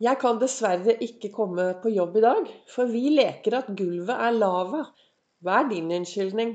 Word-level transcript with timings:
Jeg 0.00 0.16
kan 0.16 0.38
dessverre 0.40 0.94
ikke 1.04 1.28
komme 1.28 1.64
på 1.82 1.90
jobb 1.92 2.14
i 2.16 2.20
dag, 2.24 2.46
for 2.72 2.88
vi 2.88 3.10
leker 3.12 3.58
at 3.58 3.66
gulvet 3.76 4.14
er 4.16 4.32
lava. 4.32 4.86
Hva 5.44 5.58
er 5.60 5.66
din 5.68 5.90
unnskyldning? 5.92 6.54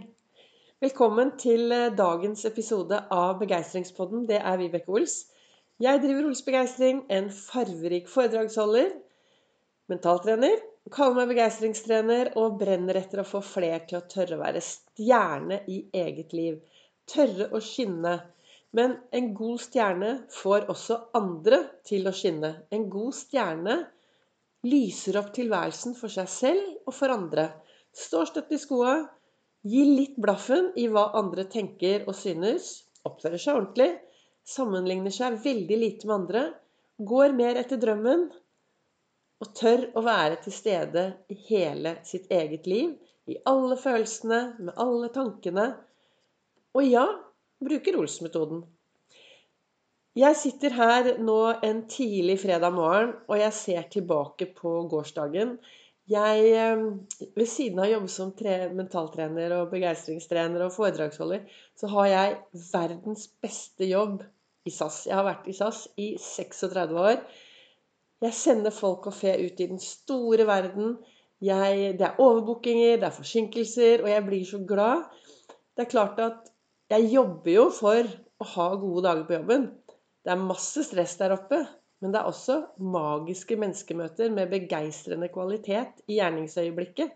Velkommen 0.81 1.35
til 1.37 1.69
eh, 1.69 1.91
dagens 1.93 2.41
episode 2.49 3.03
av 3.13 3.35
Begeistringspodden. 3.43 4.23
Det 4.25 4.39
er 4.41 4.57
Vibeke 4.57 4.89
Ols. 4.97 5.19
Jeg 5.77 6.01
driver 6.01 6.31
Ols 6.31 6.41
Begeistring, 6.47 7.03
en 7.13 7.29
farverik 7.29 8.09
foredragsholder, 8.09 8.89
mentaltrener, 9.93 10.65
kaller 10.89 11.19
meg 11.19 11.35
begeistringstrener 11.35 12.33
og 12.41 12.57
brenner 12.63 12.97
etter 12.97 13.21
å 13.21 13.29
få 13.29 13.43
fler 13.45 13.85
til 13.85 13.99
å 14.01 14.07
tørre 14.09 14.39
å 14.39 14.41
være 14.41 14.65
stjerne 14.65 15.61
i 15.69 15.83
eget 15.93 16.33
liv. 16.33 16.57
Tørre 17.13 17.51
å 17.53 17.61
skinne 17.61 18.23
men 18.75 18.97
en 19.15 19.27
god 19.37 19.61
stjerne 19.63 20.11
får 20.35 20.67
også 20.71 20.97
andre 21.15 21.61
til 21.87 22.07
å 22.09 22.13
skinne. 22.15 22.51
En 22.75 22.89
god 22.91 23.15
stjerne 23.15 23.75
lyser 24.67 25.19
opp 25.21 25.31
tilværelsen 25.35 25.95
for 25.95 26.11
seg 26.11 26.27
selv 26.31 26.89
og 26.89 26.95
for 26.97 27.13
andre. 27.13 27.49
Står 27.95 28.31
støtt 28.31 28.51
i 28.51 28.59
skoa, 28.59 28.97
gir 29.65 29.87
litt 29.87 30.17
blaffen 30.21 30.73
i 30.81 30.89
hva 30.91 31.07
andre 31.17 31.45
tenker 31.51 32.03
og 32.09 32.17
synes, 32.19 32.83
oppfører 33.07 33.41
seg 33.41 33.59
ordentlig, 33.61 33.91
sammenligner 34.45 35.13
seg 35.13 35.39
veldig 35.45 35.77
lite 35.79 36.09
med 36.09 36.15
andre, 36.19 36.43
går 36.97 37.35
mer 37.37 37.59
etter 37.61 37.79
drømmen 37.81 38.27
og 39.43 39.51
tør 39.57 39.87
å 39.95 40.03
være 40.05 40.39
til 40.43 40.55
stede 40.55 41.05
i 41.31 41.37
hele 41.47 41.97
sitt 42.07 42.27
eget 42.31 42.67
liv. 42.69 42.93
I 43.25 43.39
alle 43.49 43.77
følelsene, 43.81 44.41
med 44.59 44.77
alle 44.81 45.09
tankene. 45.13 45.65
Og 46.77 46.85
ja, 46.85 47.05
bruker 47.63 47.97
Ols-metoden. 47.99 48.63
Jeg 50.15 50.35
sitter 50.39 50.71
her 50.71 51.07
nå 51.19 51.39
en 51.67 51.81
tidlig 51.91 52.37
fredag 52.45 52.71
morgen, 52.71 53.17
og 53.27 53.39
jeg 53.39 53.53
ser 53.53 53.87
tilbake 53.91 54.47
på 54.55 54.77
gårsdagen. 54.91 55.57
Jeg, 56.07 56.45
eh, 56.53 56.83
ved 57.35 57.49
siden 57.49 57.81
av 57.81 57.87
å 57.87 57.93
jobbe 57.95 58.11
som 58.13 58.31
mentaltrener 58.77 59.57
og 59.57 59.71
begeistringstrener 59.71 60.61
og 60.61 60.71
foredragsholder, 60.71 61.43
så 61.75 61.89
har 61.95 62.07
jeg 62.07 62.37
verdens 62.71 63.27
beste 63.41 63.89
jobb 63.89 64.23
i 64.65 64.71
SAS. 64.71 65.05
Jeg 65.07 65.15
har 65.15 65.25
vært 65.25 65.49
i 65.49 65.57
SAS 65.57 65.87
i 65.97 66.15
36 66.21 66.95
år. 66.95 67.19
Jeg 68.21 68.33
sender 68.33 68.71
folk 68.71 69.07
og 69.09 69.13
fe 69.13 69.35
ut 69.35 69.59
i 69.59 69.67
den 69.67 69.81
store 69.81 70.47
verden. 70.47 70.97
Jeg, 71.43 71.97
det 71.99 72.07
er 72.07 72.21
overbookinger, 72.21 73.01
det 73.01 73.09
er 73.09 73.19
forsinkelser, 73.19 74.05
og 74.05 74.09
jeg 74.09 74.25
blir 74.25 74.45
så 74.47 74.61
glad. 74.67 75.09
Det 75.75 75.85
er 75.85 75.91
klart 75.91 76.21
at 76.23 76.54
jeg 76.95 77.11
jobber 77.11 77.51
jo 77.51 77.65
for 77.73 78.07
å 78.39 78.47
ha 78.53 78.67
gode 78.79 79.03
dager 79.07 79.25
på 79.27 79.35
jobben. 79.37 79.67
Det 80.25 80.33
er 80.33 80.41
masse 80.41 80.83
stress 80.87 81.15
der 81.19 81.35
oppe, 81.35 81.61
men 82.01 82.13
det 82.13 82.21
er 82.21 82.29
også 82.29 82.57
magiske 82.81 83.57
menneskemøter 83.59 84.31
med 84.33 84.51
begeistrende 84.51 85.29
kvalitet 85.33 86.01
i 86.07 86.19
gjerningsøyeblikket. 86.19 87.13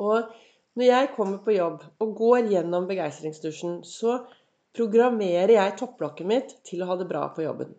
Og 0.00 0.30
når 0.78 0.88
jeg 0.88 1.12
kommer 1.16 1.42
på 1.44 1.56
jobb 1.56 1.82
og 2.00 2.14
går 2.18 2.52
gjennom 2.54 2.88
begeistringsdusjen, 2.88 3.82
så 3.84 4.22
programmerer 4.76 5.56
jeg 5.58 5.78
topplokket 5.80 6.28
mitt 6.28 6.54
til 6.68 6.82
å 6.82 6.92
ha 6.92 6.98
det 7.00 7.08
bra 7.10 7.26
på 7.34 7.44
jobben. 7.44 7.74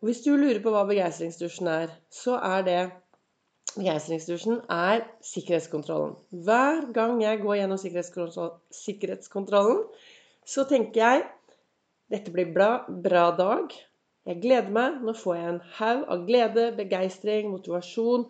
Og 0.00 0.08
hvis 0.08 0.24
du 0.24 0.32
lurer 0.34 0.60
på 0.64 0.72
hva 0.72 0.84
begeistringsdusjen 0.88 1.68
er, 1.70 1.94
så 2.12 2.40
er 2.40 2.66
det 2.66 2.80
Begeistringsdusjen 3.70 4.64
er 4.74 5.04
sikkerhetskontrollen. 5.22 6.16
Hver 6.42 6.88
gang 6.94 7.20
jeg 7.22 7.38
går 7.38 7.60
gjennom 7.60 7.78
sikkerhetskontrollen, 7.78 9.84
så 10.50 10.66
tenker 10.68 11.00
jeg 11.00 11.26
dette 12.10 12.32
blir 12.34 12.50
bra, 12.50 12.70
bra 12.90 13.28
dag. 13.38 13.70
Jeg 14.26 14.40
gleder 14.42 14.72
meg. 14.74 14.98
Nå 15.06 15.14
får 15.16 15.36
jeg 15.36 15.50
en 15.52 15.60
haug 15.78 16.00
av 16.10 16.24
glede, 16.26 16.64
begeistring, 16.78 17.52
motivasjon 17.52 18.26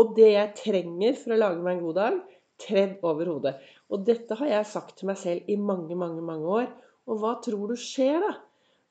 og 0.00 0.14
det 0.16 0.30
jeg 0.32 0.52
trenger 0.56 1.16
for 1.20 1.34
å 1.34 1.40
lage 1.40 1.64
meg 1.64 1.76
en 1.76 1.82
god 1.86 1.98
dag, 1.98 2.20
tredd 2.62 3.02
over 3.04 3.28
hodet. 3.28 3.52
Og 3.92 4.04
dette 4.06 4.36
har 4.38 4.48
jeg 4.48 4.70
sagt 4.70 4.96
til 4.98 5.10
meg 5.10 5.18
selv 5.20 5.50
i 5.50 5.58
mange, 5.60 5.96
mange, 5.98 6.22
mange 6.24 6.54
år. 6.60 6.70
Og 7.08 7.20
hva 7.20 7.34
tror 7.44 7.72
du 7.72 7.76
skjer, 7.80 8.22
da? 8.22 8.32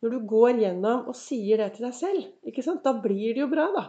Når 0.01 0.13
du 0.13 0.27
går 0.29 0.61
gjennom 0.63 1.09
og 1.09 1.17
sier 1.17 1.61
det 1.61 1.71
til 1.75 1.87
deg 1.87 1.97
selv. 1.97 2.29
ikke 2.49 2.65
sant? 2.65 2.83
Da 2.85 2.93
blir 2.97 3.35
det 3.35 3.43
jo 3.43 3.49
bra, 3.51 3.67
da. 3.73 3.83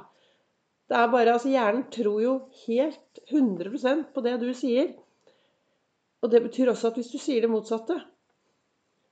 Det 0.88 0.98
er 0.98 1.12
bare, 1.12 1.36
altså 1.38 1.48
Hjernen 1.48 1.86
tror 1.92 2.18
jo 2.20 2.32
helt 2.66 3.20
100% 3.30 4.10
på 4.12 4.24
det 4.24 4.34
du 4.42 4.50
sier. 4.56 4.90
Og 6.22 6.32
det 6.32 6.42
betyr 6.44 6.72
også 6.72 6.92
at 6.92 7.00
hvis 7.00 7.12
du 7.12 7.18
sier 7.20 7.44
det 7.44 7.50
motsatte, 7.50 7.96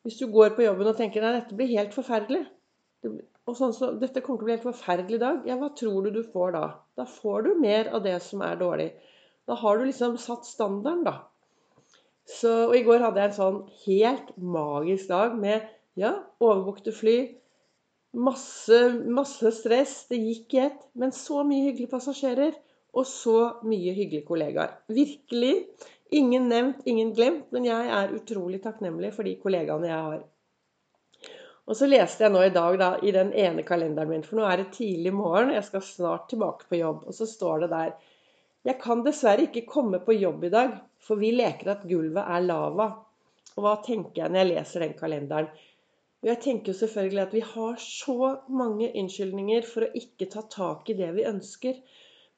hvis 0.05 0.19
du 0.21 0.31
går 0.33 0.55
på 0.57 0.65
jobben 0.65 0.89
og 0.91 0.97
tenker 0.97 1.25
at 1.27 1.37
dette 1.37 1.57
blir 1.59 1.73
helt 1.77 1.95
forferdelig 1.97 2.45
og 3.51 3.57
sånn 3.59 3.75
så, 3.75 3.91
Dette 3.99 4.23
kommer 4.25 4.41
til 4.41 4.45
å 4.45 4.49
bli 4.49 4.57
helt 4.57 4.69
forferdelig 4.69 5.19
i 5.19 5.23
dag. 5.25 5.43
Ja, 5.49 5.57
hva 5.61 5.73
tror 5.77 6.07
du 6.07 6.13
du 6.15 6.23
får 6.27 6.55
da? 6.57 6.65
Da 6.99 7.07
får 7.09 7.47
du 7.47 7.51
mer 7.63 7.91
av 7.97 8.05
det 8.05 8.17
som 8.25 8.45
er 8.47 8.61
dårlig. 8.61 8.93
Da 9.49 9.57
har 9.59 9.79
du 9.79 9.87
liksom 9.89 10.17
satt 10.21 10.47
standarden, 10.47 11.05
da. 11.09 11.17
Så, 12.31 12.53
og 12.69 12.77
i 12.79 12.85
går 12.87 13.03
hadde 13.03 13.23
jeg 13.23 13.33
en 13.33 13.39
sånn 13.39 13.61
helt 13.87 14.35
magisk 14.39 15.11
dag 15.11 15.35
med 15.41 15.67
ja, 15.99 16.13
overbukte 16.39 16.95
fly. 16.95 17.17
Masse, 18.15 18.79
masse 19.11 19.51
stress. 19.57 19.97
Det 20.11 20.21
gikk 20.21 20.55
i 20.55 20.63
ett. 20.69 20.85
Men 20.95 21.15
så 21.17 21.43
mye 21.47 21.71
hyggelige 21.71 21.95
passasjerer. 21.97 22.55
Og 22.97 23.07
så 23.07 23.39
mye 23.63 23.95
hyggelige 23.95 24.27
kollegaer. 24.27 24.77
Virkelig 24.91 25.55
Ingen 26.11 26.49
nevnt, 26.49 26.81
ingen 26.91 27.13
glemt, 27.15 27.53
men 27.55 27.67
jeg 27.69 27.91
er 27.95 28.15
utrolig 28.17 28.59
takknemlig 28.65 29.13
for 29.15 29.27
de 29.27 29.37
kollegaene 29.39 29.87
jeg 29.87 30.07
har. 30.07 30.23
Og 31.71 31.77
så 31.79 31.87
leste 31.87 32.25
jeg 32.25 32.35
nå 32.35 32.41
i 32.43 32.55
dag 32.55 32.79
da, 32.81 32.89
i 33.07 33.13
den 33.15 33.31
ene 33.39 33.63
kalenderen 33.67 34.11
min, 34.11 34.25
for 34.27 34.41
nå 34.41 34.49
er 34.49 34.59
det 34.59 34.73
tidlig 34.75 35.13
morgen, 35.15 35.53
jeg 35.55 35.69
skal 35.69 35.85
snart 35.87 36.27
tilbake 36.33 36.67
på 36.67 36.81
jobb, 36.81 37.05
og 37.07 37.15
så 37.15 37.29
står 37.31 37.63
det 37.65 37.71
der 37.77 37.93
Jeg 38.67 38.77
kan 38.83 39.05
dessverre 39.07 39.47
ikke 39.47 39.69
komme 39.71 40.03
på 40.03 40.19
jobb 40.19 40.49
i 40.49 40.53
dag, 40.57 40.75
for 40.99 41.23
vi 41.23 41.31
leker 41.31 41.71
at 41.77 41.87
gulvet 41.87 42.27
er 42.27 42.43
lava. 42.49 42.91
Og 43.55 43.63
hva 43.63 43.77
tenker 43.87 44.25
jeg 44.25 44.33
når 44.33 44.43
jeg 44.43 44.51
leser 44.51 44.85
den 44.85 44.99
kalenderen? 44.99 45.49
Jeg 46.27 46.43
tenker 46.43 46.73
jo 46.73 46.81
selvfølgelig 46.81 47.23
at 47.23 47.39
vi 47.39 47.47
har 47.55 47.79
så 47.81 48.35
mange 48.51 48.91
unnskyldninger 48.91 49.63
for 49.65 49.87
å 49.87 49.95
ikke 50.03 50.29
ta 50.35 50.43
tak 50.51 50.91
i 50.91 50.99
det 50.99 51.15
vi 51.15 51.29
ønsker. 51.31 51.79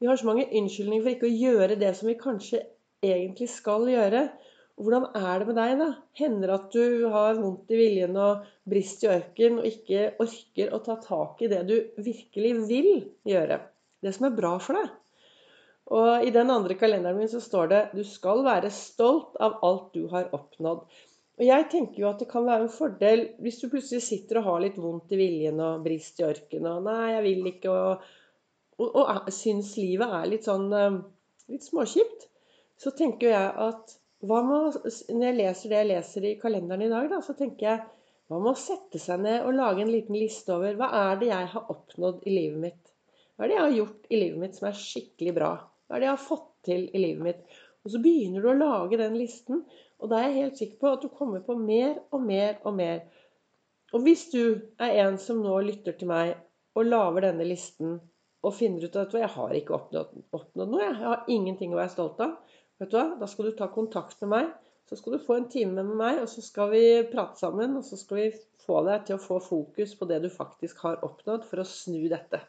Vi 0.03 0.09
har 0.11 0.19
så 0.19 0.27
mange 0.27 0.49
unnskyldninger 0.51 1.05
for 1.05 1.15
ikke 1.15 1.29
å 1.29 1.37
gjøre 1.47 1.75
det 1.79 1.93
som 1.95 2.09
vi 2.11 2.17
kanskje 2.19 2.59
egentlig 3.07 3.47
skal 3.53 3.85
gjøre. 3.87 4.25
Hvordan 4.83 5.05
er 5.15 5.37
det 5.39 5.47
med 5.47 5.59
deg, 5.61 5.75
da? 5.79 5.87
Hender 6.19 6.51
det 6.51 6.57
at 6.57 6.73
du 6.75 7.05
har 7.13 7.37
vondt 7.39 7.71
i 7.71 7.79
viljen 7.79 8.17
og 8.19 8.49
brist 8.67 9.05
i 9.07 9.11
ørken 9.13 9.61
og 9.61 9.69
ikke 9.69 10.09
orker 10.25 10.73
å 10.75 10.81
ta 10.83 10.97
tak 11.05 11.45
i 11.47 11.51
det 11.53 11.61
du 11.69 11.77
virkelig 12.03 12.51
vil 12.67 12.91
gjøre? 13.31 13.61
Det 14.03 14.11
som 14.17 14.27
er 14.27 14.35
bra 14.41 14.57
for 14.65 14.81
deg. 14.81 14.89
Og 15.95 16.27
i 16.27 16.33
den 16.35 16.51
andre 16.51 16.75
kalenderen 16.81 17.21
min 17.23 17.31
så 17.31 17.39
står 17.45 17.71
det 17.71 17.81
'Du 17.95 18.03
skal 18.03 18.43
være 18.43 18.75
stolt 18.75 19.39
av 19.39 19.61
alt 19.63 19.93
du 19.95 20.09
har 20.11 20.35
oppnådd'. 20.35 20.83
Og 21.39 21.45
jeg 21.47 21.69
tenker 21.71 22.03
jo 22.03 22.09
at 22.09 22.19
det 22.19 22.29
kan 22.33 22.47
være 22.47 22.67
en 22.67 22.75
fordel 22.75 23.29
hvis 23.39 23.61
du 23.63 23.71
plutselig 23.71 24.03
sitter 24.03 24.43
og 24.43 24.49
har 24.51 24.61
litt 24.67 24.83
vondt 24.83 25.15
i 25.15 25.21
viljen 25.21 25.61
og 25.61 25.87
brist 25.87 26.19
i 26.19 26.27
ørken 26.27 26.67
og 26.67 26.83
'Nei, 26.83 27.13
jeg 27.13 27.23
vil 27.23 27.47
ikke', 27.53 27.71
og, 27.71 28.03
og, 28.89 29.01
og 29.03 29.33
syns 29.35 29.75
livet 29.79 30.13
er 30.19 30.29
litt 30.31 30.47
sånn 30.49 30.69
eh, 30.77 31.01
litt 31.53 31.67
småkjipt 31.67 32.29
så 32.83 32.93
tenker 32.97 33.33
jeg 33.33 33.51
at 33.67 33.99
med, 34.23 34.77
Når 35.11 35.25
jeg 35.27 35.35
leser 35.39 35.73
det 35.73 35.79
jeg 35.81 35.89
leser 35.89 36.25
i 36.29 36.37
kalenderen 36.39 36.85
i 36.87 36.91
dag, 36.93 37.09
da, 37.11 37.19
så 37.27 37.35
tenker 37.35 37.67
jeg 37.67 37.81
hva 38.31 38.39
med 38.39 38.53
å 38.53 38.59
sette 38.59 39.01
seg 39.03 39.19
ned 39.25 39.43
og 39.43 39.57
lage 39.57 39.83
en 39.83 39.91
liten 39.91 40.15
liste 40.15 40.55
over 40.55 40.79
hva 40.79 40.89
er 41.01 41.19
det 41.19 41.33
jeg 41.33 41.49
har 41.55 41.73
oppnådd 41.75 42.23
i 42.31 42.35
livet 42.37 42.61
mitt? 42.63 42.93
Hva 43.35 43.45
er 43.45 43.51
det 43.51 43.57
jeg 43.57 43.65
har 43.65 43.75
gjort 43.81 44.07
i 44.09 44.21
livet 44.21 44.43
mitt 44.45 44.59
som 44.59 44.69
er 44.71 44.79
skikkelig 44.79 45.35
bra? 45.37 45.51
Hva 45.59 45.97
er 45.97 46.05
det 46.05 46.09
jeg 46.09 46.15
har 46.15 46.23
fått 46.29 46.47
til 46.69 46.87
i 46.87 47.03
livet 47.03 47.27
mitt? 47.27 47.43
Og 47.83 47.93
så 47.93 48.03
begynner 48.05 48.45
du 48.45 48.53
å 48.53 48.57
lage 48.61 49.01
den 49.01 49.19
listen, 49.19 49.65
og 49.99 50.13
da 50.13 50.21
er 50.21 50.29
jeg 50.29 50.39
helt 50.39 50.63
sikker 50.63 50.79
på 50.79 50.95
at 50.95 51.03
du 51.03 51.11
kommer 51.19 51.43
på 51.43 51.59
mer 51.59 51.99
og 52.15 52.23
mer 52.23 52.63
og 52.63 52.79
mer. 52.79 53.03
Og 53.93 54.07
hvis 54.07 54.29
du 54.31 54.43
er 54.79 55.03
en 55.03 55.19
som 55.21 55.43
nå 55.43 55.59
lytter 55.67 55.99
til 55.99 56.11
meg 56.15 56.37
og 56.79 56.87
lager 56.87 57.27
denne 57.27 57.51
listen 57.51 57.99
og 58.43 58.55
finner 58.59 58.85
ut 58.89 58.97
at 58.99 59.15
jeg 59.15 59.31
har 59.37 59.55
ikke 59.55 59.75
oppnådd, 59.77 60.17
oppnådd 60.35 60.71
noe, 60.73 60.83
jeg 60.83 60.99
har 60.99 61.29
ingenting 61.31 61.75
å 61.75 61.79
være 61.79 61.95
stolt 61.95 62.23
av, 62.25 62.35
Vet 62.83 62.91
du 62.91 62.97
hva? 62.99 63.13
Da 63.15 63.29
skal 63.31 63.47
du 63.47 63.55
ta 63.55 63.69
kontakt 63.71 64.19
med 64.25 64.31
meg. 64.33 64.47
Så 64.91 64.97
skal 64.99 65.15
du 65.15 65.23
få 65.23 65.37
en 65.39 65.45
time 65.51 65.85
med 65.87 65.95
meg, 66.01 66.17
og 66.19 66.27
så 66.29 66.43
skal 66.43 66.73
vi 66.73 66.83
prate 67.13 67.39
sammen. 67.39 67.77
Og 67.79 67.85
så 67.87 67.99
skal 68.01 68.19
vi 68.19 68.25
få 68.65 68.81
deg 68.89 69.05
til 69.07 69.15
å 69.17 69.23
få 69.23 69.39
fokus 69.45 69.95
på 69.99 70.09
det 70.11 70.19
du 70.25 70.27
faktisk 70.33 70.83
har 70.83 70.99
oppnådd, 71.07 71.47
for 71.47 71.63
å 71.63 71.69
snu 71.69 72.01
dette. 72.11 72.41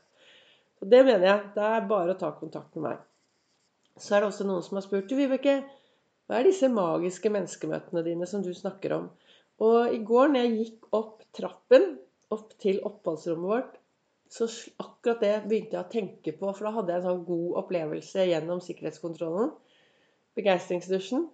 Og 0.82 0.90
det 0.90 1.04
mener 1.06 1.28
jeg. 1.28 1.52
Det 1.54 1.68
er 1.68 1.86
bare 1.92 2.16
å 2.16 2.20
ta 2.20 2.32
kontakt 2.40 2.74
med 2.80 2.88
meg. 2.88 3.04
Så 4.02 4.16
er 4.16 4.24
det 4.24 4.32
også 4.32 4.48
noen 4.50 4.66
som 4.66 4.80
har 4.80 4.88
spurt 4.88 5.12
du, 5.12 5.14
Vibeke, 5.20 5.60
hva 6.26 6.40
er 6.40 6.48
disse 6.50 6.66
magiske 6.72 7.30
menneskemøtene 7.30 8.02
dine 8.08 8.26
som 8.26 8.42
du 8.42 8.50
snakker 8.58 8.96
om? 8.98 9.08
Og 9.62 9.94
i 9.94 10.00
går 10.02 10.34
når 10.34 10.48
jeg 10.48 10.56
gikk 10.58 10.88
opp 10.98 11.22
trappen 11.38 11.92
opp 12.34 12.56
til 12.58 12.80
oppholdsrommet 12.88 13.52
vårt, 13.52 13.76
så 14.34 14.48
akkurat 14.82 15.22
det 15.22 15.34
begynte 15.46 15.78
jeg 15.78 15.84
å 15.84 15.92
tenke 15.92 16.34
på, 16.34 16.50
for 16.50 16.66
da 16.66 16.74
hadde 16.80 16.94
jeg 16.94 17.04
en 17.04 17.08
sånn 17.10 17.26
god 17.28 17.60
opplevelse 17.62 18.26
gjennom 18.32 18.62
sikkerhetskontrollen 18.66 19.52
begeistringsdusjen. 20.38 21.28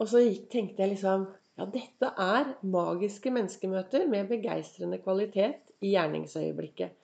Og 0.00 0.08
så 0.08 0.24
tenkte 0.52 0.84
jeg 0.84 0.94
liksom 0.96 1.28
Ja, 1.58 1.66
dette 1.68 2.08
er 2.16 2.54
magiske 2.64 3.28
menneskemøter 3.34 4.06
med 4.08 4.30
begeistrende 4.30 4.96
kvalitet 5.02 5.58
i 5.84 5.90
gjerningsøyeblikket. 5.92 6.94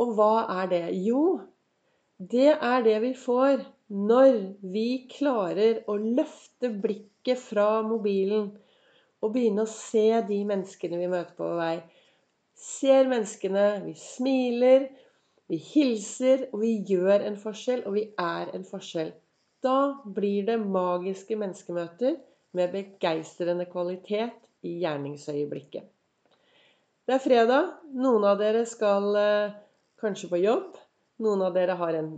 Og 0.00 0.14
hva 0.16 0.46
er 0.62 0.70
det? 0.70 0.84
Jo, 1.04 1.42
det 2.16 2.54
er 2.54 2.86
det 2.86 2.94
vi 3.02 3.10
får 3.18 3.66
når 3.92 4.38
vi 4.72 4.86
klarer 5.12 5.82
å 5.90 5.98
løfte 6.00 6.70
blikket 6.72 7.42
fra 7.42 7.82
mobilen 7.84 8.48
og 9.20 9.34
begynne 9.34 9.66
å 9.66 9.74
se 9.74 10.06
de 10.30 10.40
menneskene 10.48 11.02
vi 11.02 11.10
møter 11.12 11.36
på 11.36 11.50
vei. 11.58 11.74
Ser 12.62 13.08
menneskene, 13.10 13.82
vi 13.86 13.94
smiler, 13.98 14.86
vi 15.50 15.58
hilser, 15.58 16.46
og 16.52 16.62
vi 16.62 16.76
gjør 16.88 17.24
en 17.26 17.38
forskjell, 17.40 17.82
og 17.88 17.96
vi 17.96 18.04
er 18.20 18.52
en 18.54 18.66
forskjell. 18.66 19.10
Da 19.62 19.94
blir 20.04 20.46
det 20.46 20.60
magiske 20.62 21.36
menneskemøter 21.38 22.16
med 22.56 22.72
begeistrende 22.74 23.66
kvalitet 23.70 24.38
i 24.66 24.76
gjerningsøyeblikket. 24.82 25.88
Det 27.06 27.16
er 27.16 27.22
fredag. 27.22 27.72
Noen 27.98 28.24
av 28.30 28.38
dere 28.38 28.62
skal 28.68 29.10
eh, 29.18 29.54
kanskje 30.00 30.30
på 30.30 30.38
jobb. 30.42 30.78
Noen 31.22 31.42
av 31.46 31.56
dere 31.56 31.74
har 31.78 31.98
en 31.98 32.12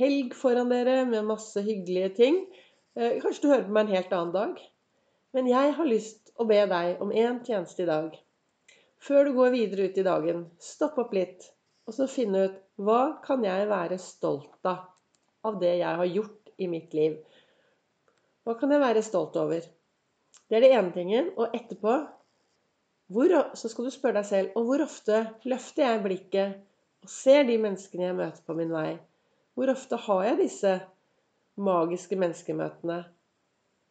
helg 0.00 0.32
foran 0.36 0.72
dere 0.72 1.02
med 1.08 1.28
masse 1.28 1.60
hyggelige 1.64 2.14
ting. 2.16 2.40
Eh, 2.96 3.20
kanskje 3.20 3.44
du 3.44 3.50
hører 3.52 3.68
på 3.68 3.76
meg 3.76 3.86
en 3.86 3.98
helt 3.98 4.16
annen 4.16 4.34
dag. 4.36 4.64
Men 5.36 5.48
jeg 5.50 5.76
har 5.76 5.88
lyst 5.88 6.32
å 6.40 6.48
be 6.48 6.60
deg 6.72 7.04
om 7.04 7.12
én 7.12 7.42
tjeneste 7.46 7.84
i 7.84 7.90
dag. 7.90 8.16
Før 9.00 9.26
du 9.26 9.34
går 9.36 9.54
videre 9.54 9.88
ut 9.88 9.98
i 9.98 10.04
dagen, 10.06 10.44
stopp 10.60 10.98
opp 11.00 11.14
litt 11.16 11.48
og 11.88 11.96
så 11.96 12.06
finne 12.10 12.46
ut 12.46 12.58
hva 12.80 13.02
kan 13.24 13.42
jeg 13.44 13.68
være 13.70 13.96
stolt 14.00 14.66
av 14.68 14.86
av 15.48 15.58
det 15.60 15.74
jeg 15.80 15.98
har 16.00 16.08
gjort 16.08 16.50
i 16.60 16.68
mitt 16.68 16.94
liv. 16.96 17.16
Hva 18.44 18.56
kan 18.60 18.72
jeg 18.72 18.82
være 18.82 19.02
stolt 19.04 19.36
over? 19.40 19.64
Det 20.50 20.58
er 20.58 20.64
det 20.64 20.72
ene 20.76 20.92
tingen. 20.94 21.30
Og 21.36 21.54
etterpå 21.56 21.94
hvor, 23.10 23.32
så 23.58 23.70
skal 23.70 23.88
du 23.88 23.92
spørre 23.94 24.20
deg 24.20 24.28
selv 24.28 24.58
og 24.58 24.68
hvor 24.68 24.84
ofte 24.84 25.22
løfter 25.50 25.86
jeg 25.86 26.02
blikket 26.04 26.60
og 27.02 27.10
ser 27.10 27.46
de 27.48 27.56
menneskene 27.58 28.06
jeg 28.06 28.18
møter 28.18 28.44
på 28.46 28.56
min 28.58 28.70
vei? 28.74 28.92
Hvor 29.58 29.72
ofte 29.72 29.98
har 30.04 30.26
jeg 30.28 30.40
disse 30.44 30.76
magiske 31.60 32.18
menneskemøtene? 32.20 33.00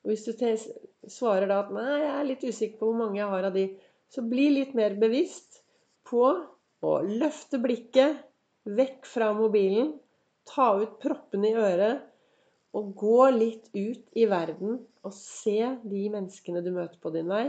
Og 0.06 0.14
hvis 0.14 0.24
du 0.24 1.10
svarer 1.12 1.50
da 1.50 1.60
at 1.66 1.74
nei, 1.76 1.90
jeg 2.00 2.14
er 2.14 2.30
litt 2.30 2.46
usikker 2.46 2.80
på 2.80 2.92
hvor 2.92 3.02
mange 3.02 3.20
jeg 3.20 3.34
har 3.34 3.50
av 3.50 3.58
de, 3.58 3.66
så 4.10 4.24
bli 4.26 4.50
litt 4.56 4.76
mer 4.78 4.96
bevisst 5.00 5.62
på 6.10 6.26
å 6.86 6.94
løfte 7.06 7.60
blikket 7.62 8.24
vekk 8.70 9.08
fra 9.08 9.32
mobilen, 9.38 9.94
ta 10.50 10.72
ut 10.82 10.98
proppene 11.02 11.52
i 11.52 11.58
øret 11.58 12.06
og 12.78 12.94
gå 12.98 13.30
litt 13.36 13.70
ut 13.74 14.18
i 14.18 14.26
verden 14.30 14.78
og 15.06 15.14
se 15.16 15.58
de 15.84 16.04
menneskene 16.14 16.62
du 16.66 16.72
møter 16.74 17.00
på 17.02 17.12
din 17.14 17.30
vei. 17.30 17.48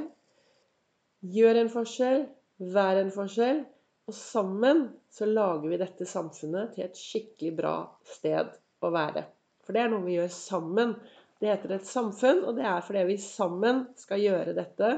Gjør 1.20 1.60
en 1.60 1.72
forskjell, 1.72 2.24
vær 2.72 3.00
en 3.00 3.12
forskjell, 3.12 3.62
og 4.08 4.16
sammen 4.16 4.86
så 5.12 5.28
lager 5.28 5.68
vi 5.70 5.78
dette 5.80 6.08
samfunnet 6.08 6.74
til 6.74 6.86
et 6.86 6.98
skikkelig 6.98 7.52
bra 7.58 7.74
sted 8.08 8.48
å 8.80 8.92
være. 8.94 9.26
For 9.64 9.76
det 9.76 9.84
er 9.84 9.92
noe 9.92 10.06
vi 10.06 10.16
gjør 10.16 10.32
sammen. 10.34 10.96
Det 11.40 11.50
heter 11.50 11.76
et 11.76 11.88
samfunn, 11.88 12.42
og 12.48 12.56
det 12.58 12.66
er 12.68 12.82
fordi 12.84 13.04
vi 13.12 13.18
sammen 13.22 13.84
skal 14.00 14.24
gjøre 14.24 14.56
dette 14.56 14.90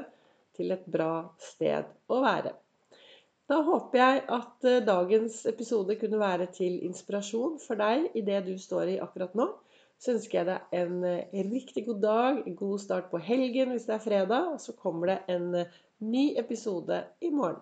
til 0.56 0.74
et 0.74 0.84
bra 0.86 1.28
sted 1.40 1.88
å 2.08 2.20
være. 2.24 2.54
Da 3.50 3.58
håper 3.66 3.98
jeg 3.98 4.22
at 4.38 4.68
eh, 4.68 4.84
dagens 4.86 5.42
episode 5.50 5.98
kunne 6.00 6.22
være 6.22 6.48
til 6.54 6.78
inspirasjon 6.86 7.58
for 7.62 7.80
deg 7.80 8.12
i 8.16 8.24
det 8.24 8.44
du 8.46 8.54
står 8.60 8.94
i 8.94 9.00
akkurat 9.02 9.34
nå 9.38 9.50
så 10.02 10.16
ønsker 10.16 10.40
jeg 10.40 10.48
deg 10.48 10.72
en 10.80 11.04
eh, 11.06 11.42
riktig 11.46 11.84
god 11.86 12.00
dag, 12.02 12.38
god 12.58 12.80
start 12.82 13.10
på 13.12 13.20
helgen 13.22 13.70
hvis 13.70 13.86
det 13.86 13.94
er 13.96 14.02
fredag. 14.02 14.48
Og 14.56 14.62
så 14.62 14.74
kommer 14.74 15.12
det 15.12 15.18
en 15.30 15.52
eh, 15.60 15.76
ny 16.02 16.32
episode 16.40 17.04
i 17.22 17.30
morgen. 17.30 17.60